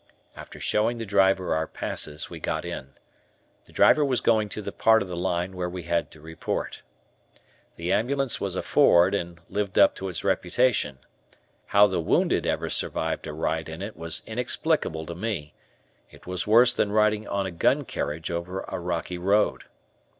[0.35, 2.93] After showing the driver our passes we got in.
[3.65, 6.81] The driver was going to the part of the line where we had to report.
[7.75, 10.97] The ambulance was a Ford and lived up to its reputation.
[11.67, 15.53] How the wounded ever survived a ride in it was inexplicable to me.
[16.09, 19.65] It was worse than riding on a gun carriage over a rocky road.